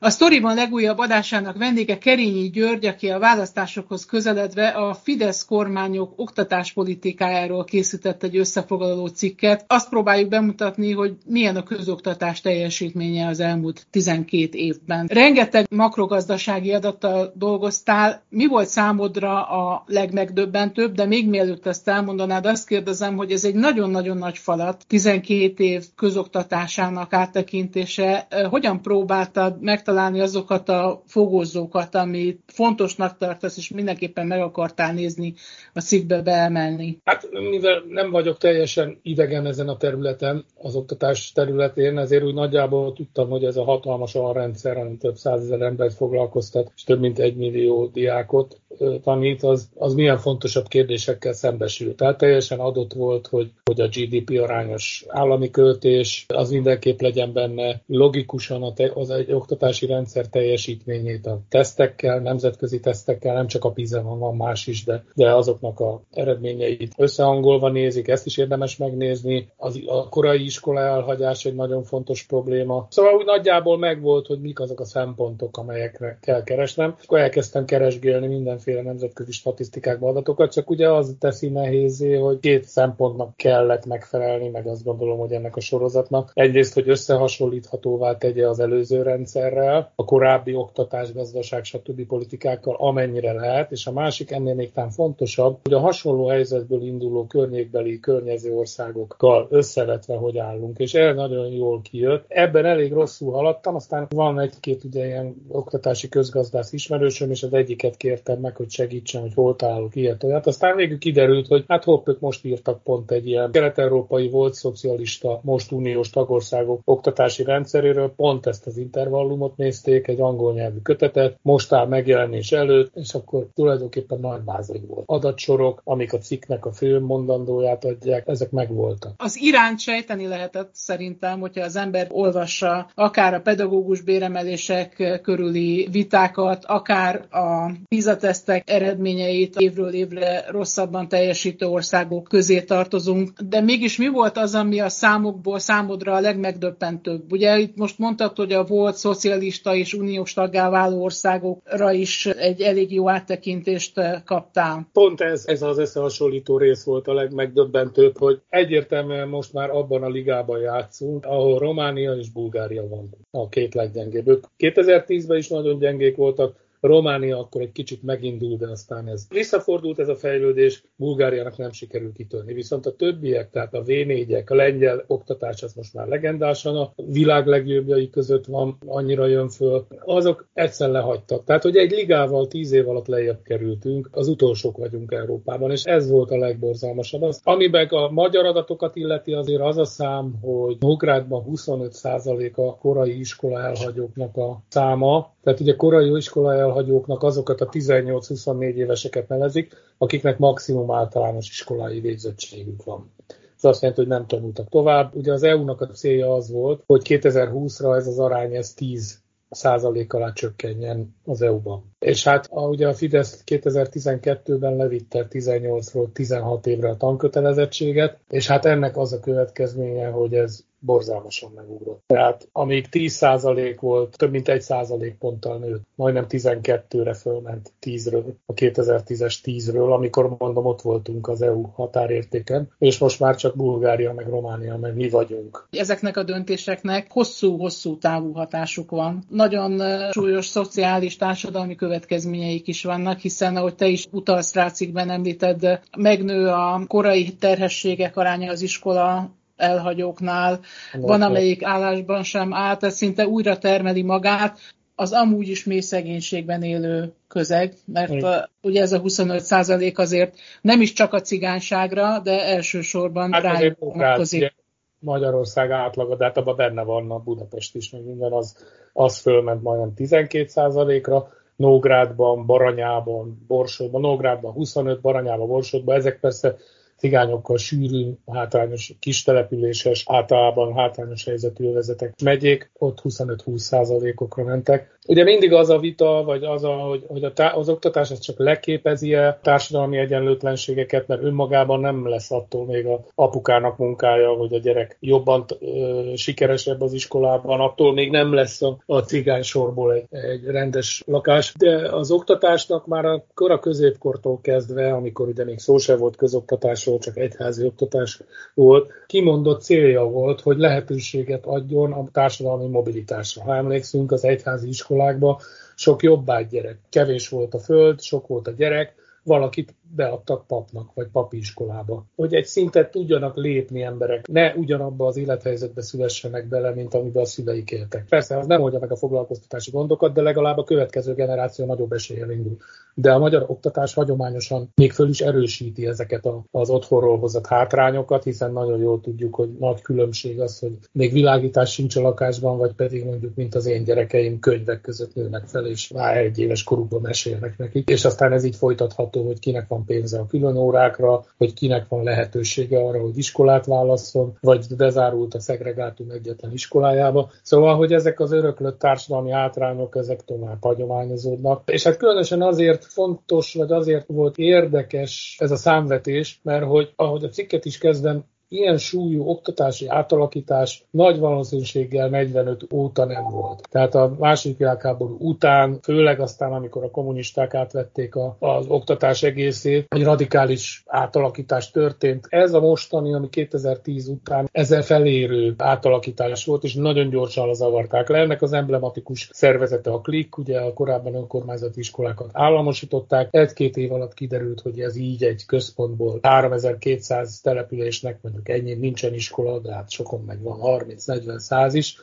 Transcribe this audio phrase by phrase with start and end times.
[0.00, 7.64] A sztoriban legújabb adásának vendége Kerényi György, aki a választásokhoz közeledve a Fidesz kormányok oktatáspolitikájáról
[7.64, 9.64] készített egy összefoglaló cikket.
[9.66, 15.06] Azt próbáljuk bemutatni, hogy milyen a közoktatás teljesítménye az elmúlt 12 évben.
[15.06, 18.22] Rengeteg makrogazdasági adattal dolgoztál.
[18.28, 23.54] Mi volt számodra a legmegdöbbentőbb, de még mielőtt ezt elmondanád, azt kérdezem, hogy ez egy
[23.54, 28.26] nagyon-nagyon nagy falat, 12 év közoktatásának áttekintése.
[28.50, 35.34] Hogyan próbáltad meg megtalálni azokat a fogózókat, amit fontosnak tartasz, és mindenképpen meg akartál nézni
[35.74, 36.98] a cikkbe beemelni?
[37.04, 42.92] Hát mivel nem vagyok teljesen idegen ezen a területen, az oktatás területén, ezért úgy nagyjából
[42.92, 47.36] tudtam, hogy ez a hatalmas rendszer, ami több százezer embert foglalkoztat, és több mint egy
[47.36, 48.60] millió diákot
[49.02, 51.94] tanít, az, az milyen fontosabb kérdésekkel szembesül.
[51.94, 57.82] Tehát teljesen adott volt, hogy, hogy a GDP arányos állami költés, az mindenképp legyen benne
[57.86, 58.62] logikusan
[58.94, 64.18] az egy oktatás oktatási rendszer teljesítményét a tesztekkel, nemzetközi tesztekkel, nem csak a PISA van,
[64.18, 69.48] van más is, de, de azoknak a eredményeit összehangolva nézik, ezt is érdemes megnézni.
[69.56, 72.86] Az, a korai iskola elhagyás egy nagyon fontos probléma.
[72.90, 76.96] Szóval úgy nagyjából megvolt, hogy mik azok a szempontok, amelyekre kell keresnem.
[77.04, 83.36] Akkor elkezdtem keresgélni mindenféle nemzetközi statisztikákba adatokat, csak ugye az teszi nehézé, hogy két szempontnak
[83.36, 86.30] kellett megfelelni, meg azt gondolom, hogy ennek a sorozatnak.
[86.34, 92.06] Egyrészt, hogy összehasonlíthatóvá tegye az előző rendszerrel, a korábbi oktatás, gazdaság, stb.
[92.06, 97.26] politikákkal, amennyire lehet, és a másik ennél még talán fontosabb, hogy a hasonló helyzetből induló
[97.26, 102.24] környékbeli környező országokkal összevetve hogy állunk, és el nagyon jól kijött.
[102.28, 107.96] Ebben elég rosszul haladtam, aztán van egy-két ugye ilyen oktatási közgazdász ismerősöm, és az egyiket
[107.96, 110.46] kértem meg, hogy segítsen, hogy hol találok ilyet olyat.
[110.46, 115.40] Aztán végül kiderült, hogy hát hopp, ők most írtak pont egy ilyen kelet-európai volt szocialista,
[115.42, 121.72] most uniós tagországok oktatási rendszeréről, pont ezt az intervallumot nézték, egy angol nyelvű kötetet, most
[121.72, 125.04] áll megjelenés előtt, és akkor tulajdonképpen nagy mázai volt.
[125.06, 129.12] Adatsorok, amik a cikknek a fő mondandóját adják, ezek megvoltak.
[129.16, 136.64] Az iránt sejteni lehetett szerintem, hogyha az ember olvassa akár a pedagógus béremelések körüli vitákat,
[136.64, 143.30] akár a PISA tesztek eredményeit évről évre rosszabban teljesítő országok közé tartozunk.
[143.48, 147.32] De mégis mi volt az, ami a számokból számodra a legmegdöbbentőbb?
[147.32, 152.60] Ugye itt most mondtad, hogy a volt szocialista és uniós taggá váló országokra is egy
[152.60, 154.88] elég jó áttekintést kaptál.
[154.92, 160.08] Pont ez, ez az összehasonlító rész volt a legmegdöbbentőbb, hogy egyértelműen most már abban a
[160.08, 164.40] ligában játszunk, ahol Románia és Bulgária van a két leggyengébb.
[164.58, 170.08] 2010-ben is nagyon gyengék voltak, Románia akkor egy kicsit megindul, de aztán ez visszafordult ez
[170.08, 172.52] a fejlődés, Bulgáriának nem sikerült kitörni.
[172.52, 177.46] Viszont a többiek, tehát a V4-ek, a lengyel oktatás, az most már legendásan a világ
[177.46, 181.44] legjobbjai között van, annyira jön föl, azok egyszer lehagytak.
[181.44, 186.10] Tehát, hogy egy ligával tíz év alatt lejjebb kerültünk, az utolsók vagyunk Európában, és ez
[186.10, 187.22] volt a legborzalmasabb.
[187.22, 193.18] Az, amiben a magyar adatokat illeti, azért az a szám, hogy Nógrádban 25% a korai
[193.18, 200.38] iskola elhagyóknak a száma, tehát ugye korai iskola elhagyóknak azokat a 18-24 éveseket nevezik, akiknek
[200.38, 203.12] maximum általános iskolai végzettségük van.
[203.56, 205.14] Ez azt jelenti, hogy nem tanultak tovább.
[205.14, 209.20] Ugye az EU-nak a célja az volt, hogy 2020-ra ez az arány ez 10
[209.50, 211.94] százalék alá csökkenjen az EU-ban.
[211.98, 218.64] És hát a, ugye a Fidesz 2012-ben levitte 18-ról 16 évre a tankötelezettséget, és hát
[218.64, 222.02] ennek az a következménye, hogy ez borzalmasan megugrott.
[222.06, 229.34] Tehát amíg 10% volt, több mint 1% ponttal nőtt, majdnem 12-re fölment 10-ről, a 2010-es
[229.44, 234.76] 10-ről, amikor mondom, ott voltunk az EU határértéken, és most már csak Bulgária, meg Románia,
[234.76, 235.66] meg mi vagyunk.
[235.70, 239.24] Ezeknek a döntéseknek hosszú-hosszú távú hatásuk van.
[239.28, 245.80] Nagyon súlyos szociális, társadalmi következményeik is vannak, hiszen ahogy te is utalsz rá cikkben említed,
[245.96, 250.60] megnő a korai terhességek aránya az iskola elhagyóknál,
[250.92, 254.58] van amelyik állásban sem állt, ez szinte újra termeli magát,
[255.00, 260.34] az amúgy is mély szegénységben élő közeg, mert a, ugye ez a 25 százalék azért
[260.60, 264.54] nem is csak a cigányságra, de elsősorban hát rájuk vonatkozik.
[264.98, 268.56] Magyarország átlaga, de hát abban benne van a Budapest is, meg minden, az,
[268.92, 276.56] az fölment majdnem 12 százalékra, Nógrádban, Baranyában, Borsodban, Nógrádban 25, Baranyában, Borsodban, ezek persze
[276.98, 284.98] cigányokkal sűrű, hátrányos, kis településes, általában hátrányos helyzetű övezetek megyék, ott 25-20 százalékokra mentek.
[285.06, 288.18] Ugye mindig az a vita, vagy az, a, hogy, hogy a tá- az oktatás az
[288.18, 294.58] csak leképezi-e társadalmi egyenlőtlenségeket, mert önmagában nem lesz attól még a apukának munkája, hogy a
[294.58, 300.04] gyerek jobban ö, sikeresebb az iskolában, attól még nem lesz a, a cigány sorból egy,
[300.10, 301.54] egy rendes lakás.
[301.58, 306.87] De az oktatásnak már a kora középkortól kezdve, amikor ugye még szó se volt közoktatás
[306.88, 308.20] oktatásról, csak egyházi oktatás
[308.54, 313.42] volt, kimondott célja volt, hogy lehetőséget adjon a társadalmi mobilitásra.
[313.42, 315.36] Ha emlékszünk, az egyházi iskolákban
[315.74, 316.78] sok jobbágy gyerek.
[316.90, 322.04] Kevés volt a föld, sok volt a gyerek, valakit beadtak papnak, vagy papiskolába.
[322.16, 327.26] Hogy egy szintet tudjanak lépni emberek, ne ugyanabba az élethelyzetbe szülessenek bele, mint amiben a
[327.26, 328.04] szüleik éltek.
[328.08, 332.30] Persze, az nem oldja meg a foglalkoztatási gondokat, de legalább a következő generáció nagyobb eséllyel
[332.30, 332.56] indul.
[332.94, 338.52] De a magyar oktatás hagyományosan még föl is erősíti ezeket az otthonról hozott hátrányokat, hiszen
[338.52, 343.04] nagyon jól tudjuk, hogy nagy különbség az, hogy még világítás sincs a lakásban, vagy pedig
[343.04, 347.58] mondjuk, mint az én gyerekeim könyvek között nőnek fel, és már egy éves korukban mesélnek
[347.58, 347.88] nekik.
[347.88, 351.88] És aztán ez így folytatható, hogy kinek van van pénze a külön órákra, hogy kinek
[351.88, 357.30] van lehetősége arra, hogy iskolát válasszon, vagy bezárult a szegregátum egyetlen iskolájába.
[357.42, 361.62] Szóval, hogy ezek az öröklött társadalmi hátrányok, ezek tovább hagyományozódnak.
[361.66, 367.24] És hát különösen azért fontos, vagy azért volt érdekes ez a számvetés, mert hogy ahogy
[367.24, 373.68] a cikket is kezdem, ilyen súlyú oktatási átalakítás nagy valószínűséggel 45 óta nem volt.
[373.70, 379.86] Tehát a második világháború után, főleg aztán, amikor a kommunisták átvették a, az oktatás egészét,
[379.88, 382.26] egy radikális átalakítás történt.
[382.28, 388.18] Ez a mostani, ami 2010 után ezzel felérő átalakítás volt, és nagyon gyorsan lezavarták le.
[388.18, 393.28] Ennek az emblematikus szervezete a KLIK, ugye a korábban önkormányzati iskolákat államosították.
[393.30, 399.14] Egy-két év alatt kiderült, hogy ez így egy központból 3200 településnek, vagy mondjuk ennyi nincsen
[399.14, 401.96] iskola, de hát sokon meg van 30-40-100 is,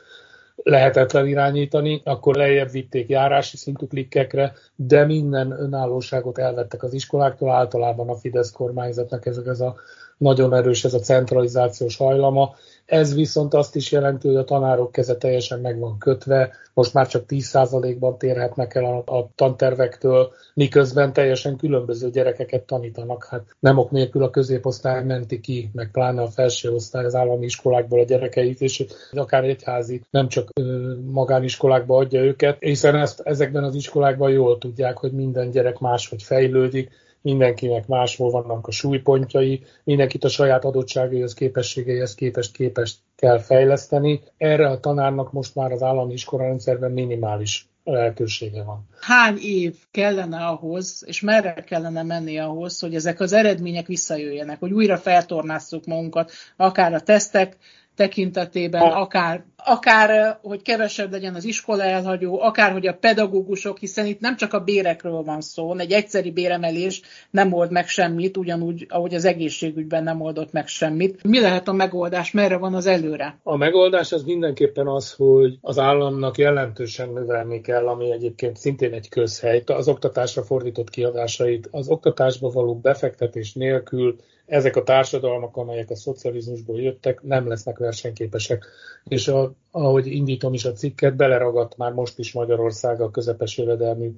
[0.56, 8.10] lehetetlen irányítani, akkor lejjebb vitték járási szintű klikkekre, de minden önállóságot elvettek az iskoláktól, általában
[8.10, 9.76] a Fidesz kormányzatnak ez, ez a
[10.18, 12.56] nagyon erős ez a centralizációs hajlama,
[12.86, 17.08] ez viszont azt is jelenti, hogy a tanárok keze teljesen meg van kötve, most már
[17.08, 23.28] csak 10%-ban térhetnek el a, a tantervektől, miközben teljesen különböző gyerekeket tanítanak.
[23.30, 27.46] Hát nem ok nélkül a középosztály menti ki, meg pláne a felső osztály az állami
[27.46, 33.64] iskolákból a gyerekeit, és akár egyházi, nem csak ö, magániskolákba adja őket, hiszen ezt ezekben
[33.64, 36.90] az iskolákban jól tudják, hogy minden gyerek máshogy fejlődik,
[37.26, 44.22] mindenkinek máshol vannak a súlypontjai, mindenkit a saját adottságaihoz, képességeihez képest képest kell fejleszteni.
[44.38, 48.88] Erre a tanárnak most már az állami iskolarendszerben minimális lehetősége van.
[49.00, 54.72] Hány év kellene ahhoz, és merre kellene menni ahhoz, hogy ezek az eredmények visszajöjjenek, hogy
[54.72, 57.58] újra feltornázzuk magunkat, akár a tesztek
[57.96, 64.20] tekintetében, akár akár, hogy kevesebb legyen az iskola elhagyó, akár, hogy a pedagógusok, hiszen itt
[64.20, 67.02] nem csak a bérekről van szó, egy egyszeri béremelés
[67.32, 71.24] nem old meg semmit, ugyanúgy, ahogy az egészségügyben nem oldott meg semmit.
[71.24, 73.40] Mi lehet a megoldás, merre van az előre?
[73.44, 79.10] A megoldás az mindenképpen az, hogy az államnak jelentősen növelni kell, ami egyébként szintén egy
[79.10, 85.96] közhely, az oktatásra fordított kiadásait, az oktatásba való befektetés nélkül ezek a társadalmak, amelyek a
[85.96, 88.66] szocializmusból jöttek, nem lesznek versenyképesek.
[89.08, 94.12] És a, ahogy indítom is a cikket, beleragadt már most is Magyarország a közepes jövedelmű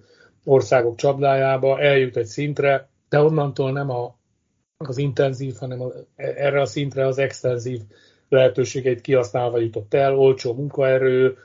[0.43, 4.15] országok csapdájába, eljut egy szintre, de onnantól nem a,
[4.77, 7.81] az intenzív, hanem a, erre a szintre az extenzív
[8.29, 11.37] lehetőségeit kihasználva jutott el, olcsó munkaerő,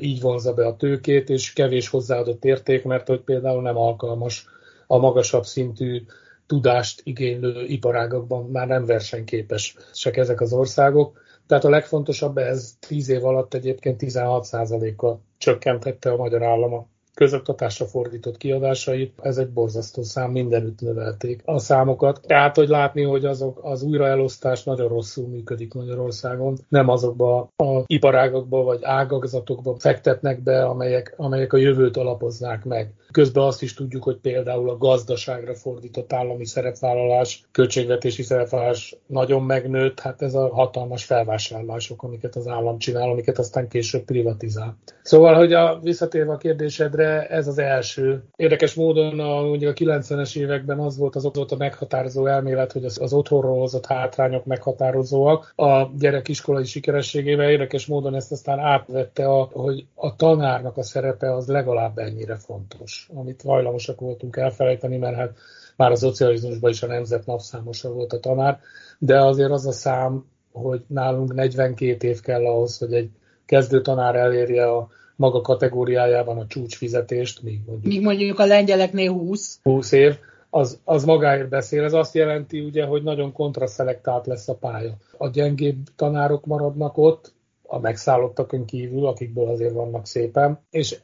[0.00, 4.46] így vonza be a tőkét, és kevés hozzáadott érték, mert hogy például nem alkalmas
[4.86, 6.02] a magasabb szintű
[6.46, 11.22] tudást igénylő iparágakban már nem versenyképesek ezek az országok.
[11.46, 18.36] Tehát a legfontosabb, ez 10 év alatt egyébként 16%-kal csökkentette a magyar állam közoktatásra fordított
[18.36, 22.20] kiadásait, ez egy borzasztó szám, mindenütt növelték a számokat.
[22.26, 28.62] Tehát, hogy látni, hogy azok, az újraelosztás nagyon rosszul működik Magyarországon, nem azokba a iparágakba
[28.62, 32.92] vagy ágazatokba fektetnek be, amelyek, amelyek a jövőt alapoznák meg.
[33.12, 40.00] Közben azt is tudjuk, hogy például a gazdaságra fordított állami szerepvállalás, költségvetési szerepvállalás nagyon megnőtt,
[40.00, 44.76] hát ez a hatalmas felvásárlások, amiket az állam csinál, amiket aztán később privatizál.
[45.02, 48.22] Szóval, hogy a, visszatérve a kérdésedre, de ez az első.
[48.36, 52.84] Érdekes módon a, ugye a 90-es években az volt az ott a meghatározó elmélet, hogy
[52.84, 57.50] az, az otthonról hozott hátrányok meghatározóak a gyerek iskolai sikerességével.
[57.50, 63.08] Érdekes módon ezt aztán átvette, a, hogy a tanárnak a szerepe az legalább ennyire fontos,
[63.14, 65.36] amit hajlamosak voltunk elfelejteni, mert hát
[65.76, 68.60] már a szocializmusban is a nemzet napszámosa volt a tanár,
[68.98, 73.10] de azért az a szám, hogy nálunk 42 év kell ahhoz, hogy egy
[73.46, 79.58] kezdő tanár elérje a maga kategóriájában a csúcsfizetést, míg mondjuk, míg mondjuk a lengyeleknél 20.
[79.62, 80.14] 20 év,
[80.50, 81.84] az, az magáért beszél.
[81.84, 84.94] Ez azt jelenti, ugye, hogy nagyon kontraszelektált lesz a pálya.
[85.18, 87.32] A gyengébb tanárok maradnak ott,
[87.66, 90.96] a megszállottakon kívül, akikből azért vannak szépen, és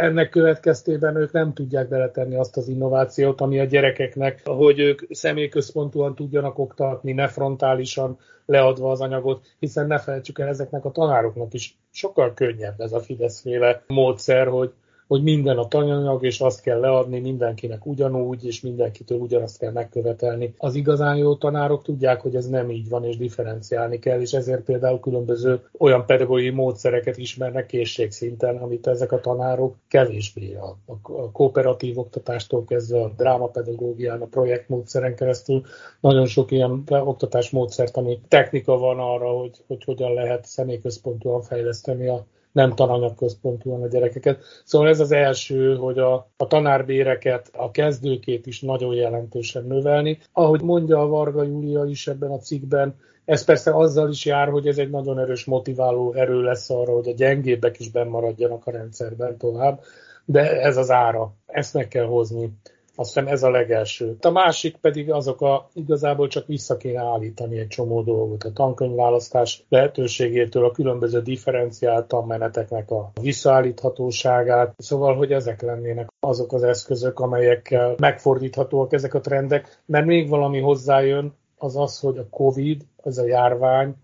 [0.00, 6.14] ennek következtében ők nem tudják beletenni azt az innovációt, ami a gyerekeknek, hogy ők személyközpontúan
[6.14, 11.78] tudjanak oktatni, ne frontálisan leadva az anyagot, hiszen ne felejtsük el, ezeknek a tanároknak is
[11.90, 14.72] sokkal könnyebb ez a Fideszféle módszer, hogy
[15.10, 20.54] hogy minden a tanyanyag, és azt kell leadni mindenkinek ugyanúgy, és mindenkitől ugyanazt kell megkövetelni.
[20.58, 24.64] Az igazán jó tanárok tudják, hogy ez nem így van, és differenciálni kell, és ezért
[24.64, 31.98] például különböző olyan pedagógiai módszereket ismernek készségszinten, amit ezek a tanárok kevésbé a, a kooperatív
[31.98, 35.62] oktatástól kezdve a drámapedagógián, a projektmódszeren keresztül
[36.00, 42.26] nagyon sok ilyen oktatásmódszert, ami technika van arra, hogy, hogy hogyan lehet személyközpontúan fejleszteni a
[42.52, 44.42] nem tananyagközpontúan a gyerekeket.
[44.64, 50.18] Szóval ez az első, hogy a, a tanárbéreket, a kezdőkét is nagyon jelentősen növelni.
[50.32, 54.66] Ahogy mondja a Varga Júlia is ebben a cikkben, ez persze azzal is jár, hogy
[54.66, 59.36] ez egy nagyon erős motiváló erő lesz arra, hogy a gyengébbek is benn a rendszerben
[59.38, 59.80] tovább,
[60.24, 62.52] de ez az ára, ezt meg kell hozni.
[63.00, 64.16] Azt hiszem ez a legelső.
[64.20, 68.44] A másik pedig azok a, igazából csak vissza kéne állítani egy csomó dolgot.
[68.44, 74.74] A tankönyvválasztás lehetőségétől a különböző differenciált tanmeneteknek a visszaállíthatóságát.
[74.78, 80.60] Szóval, hogy ezek lennének azok az eszközök, amelyekkel megfordíthatóak ezek a trendek, mert még valami
[80.60, 83.94] hozzájön, az az, hogy a COVID, ez a járvány,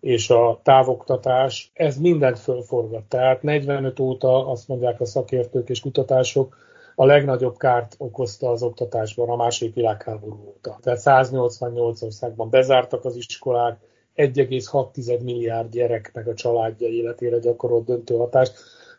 [0.00, 3.04] és a távoktatás, ez mindent fölforgat.
[3.04, 6.56] Tehát 45 óta azt mondják a szakértők és kutatások,
[6.94, 10.78] a legnagyobb kárt okozta az oktatásban a második világháború óta.
[10.82, 13.78] Tehát 188 országban bezártak az iskolák,
[14.16, 18.52] 1,6 milliárd gyerek meg a családja életére gyakorolt döntő hatást.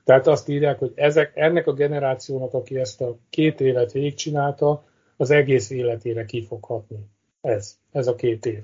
[0.04, 4.84] Tehát azt írják, hogy ezek, ennek a generációnak, aki ezt a két évet végigcsinálta,
[5.18, 6.98] az egész életére ki fog hatni.
[7.42, 8.64] Ez, ez a két év.